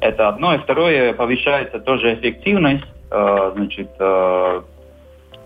[0.00, 0.54] Это одно.
[0.54, 4.62] И второе, повышается тоже эффективность, э, значит, э,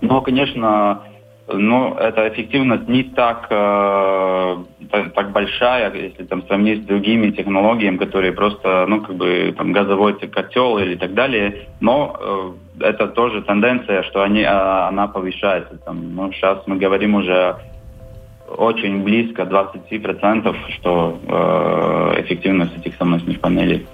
[0.01, 1.03] но, конечно,
[1.49, 4.57] ну, эта эффективность не так, э,
[4.91, 9.73] так, так большая, если там сравнить с другими технологиями, которые просто, ну, как бы там
[9.73, 11.69] газовой котел или так далее.
[11.81, 12.17] Но
[12.81, 15.79] э, это тоже тенденция, что они, э, она повышается.
[15.85, 17.57] Там, ну, сейчас мы говорим уже
[18.49, 23.87] очень близко 20%, что э, эффективность этих солнечных панелей.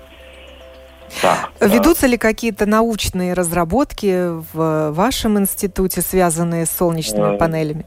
[1.20, 7.84] Так, Ведутся ли какие-то научные разработки в вашем институте, связанные с солнечными э, панелями?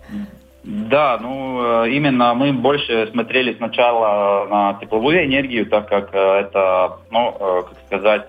[0.64, 6.98] Да, ну э, именно мы больше смотрели сначала на тепловую энергию, так как э, это,
[7.10, 8.28] ну, как сказать,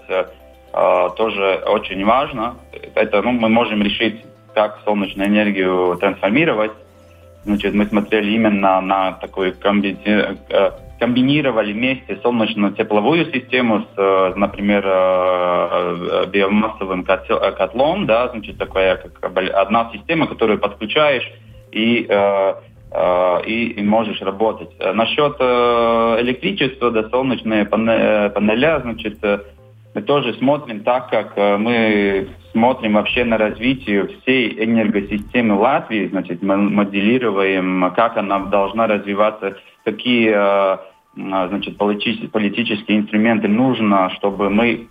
[1.17, 2.57] тоже очень важно.
[2.95, 4.23] Это, ну, мы можем решить,
[4.55, 6.73] как солнечную энергию трансформировать.
[7.45, 9.97] Значит, мы смотрели именно на такой комби
[10.99, 19.37] комбинировали вместе солнечно-тепловую систему с, э, например, э, э, биомассовым котлом, да, значит, такая как
[19.55, 21.31] одна система, которую подключаешь
[21.73, 22.09] и
[23.47, 24.71] и, и можешь работать.
[24.79, 29.19] Насчет электричества, да, солнечные панеля, значит,
[29.97, 36.57] мы тоже смотрим так, как мы смотрим вообще на развитие всей энергосистемы Латвии, значит, мы
[36.57, 40.79] моделируем, как она должна развиваться какие э,
[41.15, 44.89] значит, политические инструменты нужно, чтобы мы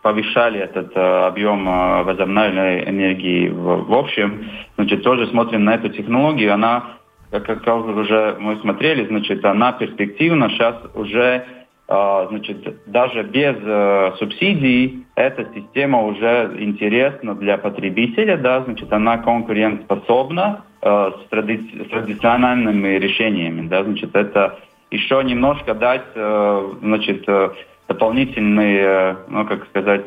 [0.00, 4.48] повышали этот э, объем э, возобновляемой энергии в, общем.
[4.76, 6.54] Значит, тоже смотрим на эту технологию.
[6.54, 6.84] Она,
[7.30, 10.50] как уже мы смотрели, значит, она перспективна.
[10.50, 11.44] Сейчас уже,
[11.86, 21.12] значит, даже без субсидий эта система уже интересна для потребителя, да, значит, она конкурентоспособна Э,
[21.16, 21.84] с, тради...
[21.86, 23.68] с традициональными решениями.
[23.68, 23.84] Да?
[23.84, 24.58] Значит, это
[24.90, 27.50] еще немножко дать э, значит, э,
[27.86, 30.06] дополнительные, ну, как сказать,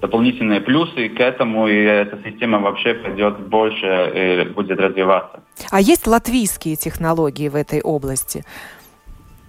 [0.00, 5.42] дополнительные плюсы к этому, и эта система вообще пойдет больше и будет развиваться.
[5.70, 8.44] А есть латвийские технологии в этой области?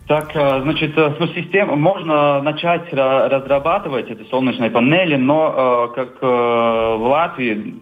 [0.07, 7.81] Так, значит, ну, система, можно начать разрабатывать эти солнечные панели, но как в Латвии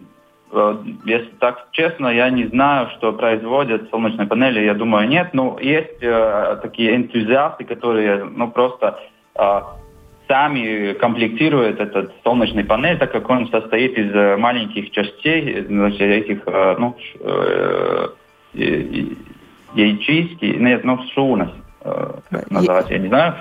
[0.52, 5.34] Э, если так честно, я не знаю, что производят солнечные панели, я думаю, нет.
[5.34, 9.00] Но есть э, такие энтузиасты, которые ну, просто
[9.36, 9.62] э,
[10.28, 16.42] сами комплектируют этот солнечный панель, так как он состоит из э, маленьких частей, значит, этих,
[16.46, 18.08] э, ну, э,
[19.74, 23.36] ячейки, нет, ну, шунас, э, как называть, я не знаю.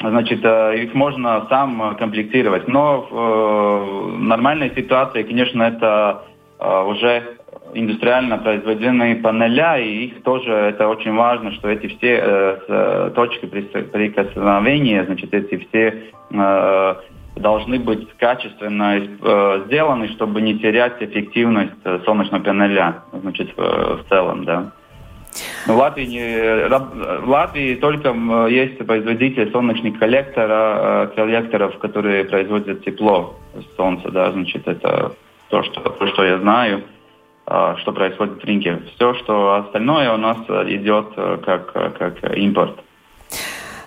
[0.00, 2.68] Значит, э, их можно сам комплектировать.
[2.68, 6.22] Но в нормальной ситуации, конечно, это
[6.58, 7.38] Э, уже
[7.74, 13.46] индустриально произведенные панеля, и их тоже, это очень важно, что эти все э, э точки
[13.46, 16.94] прикосновения, значит, эти все э,
[17.36, 24.08] должны быть качественно э, сделаны, чтобы не терять эффективность э, солнечного панеля, значит, в, в
[24.08, 24.72] целом, да.
[25.66, 28.14] В Латвии, в Латвии только
[28.48, 33.38] есть производитель солнечных коллектора, коллекторов, которые производят тепло
[33.76, 35.12] солнца, да, значит, это
[35.48, 36.82] то, что, то, что я знаю,
[37.44, 38.82] что происходит в рынке.
[38.94, 41.08] Все, что остальное у нас идет
[41.44, 42.80] как, как импорт.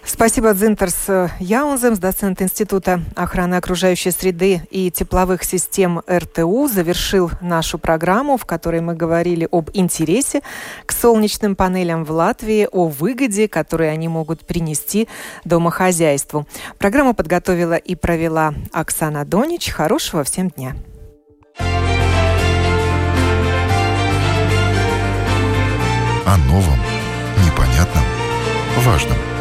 [0.04, 1.08] Спасибо, Дзинтерс
[1.40, 8.82] Яунземс, доцент Института охраны окружающей среды и тепловых систем РТУ, завершил нашу программу, в которой
[8.82, 10.42] мы говорили об интересе
[10.86, 15.08] к солнечным панелям в Латвии, о выгоде, которую они могут принести
[15.46, 16.48] домохозяйству.
[16.80, 19.70] Программу подготовила и провела Оксана Донич.
[19.70, 20.76] Хорошего всем дня.
[26.26, 26.80] О новом,
[27.46, 28.04] непонятном,
[28.84, 29.18] важном–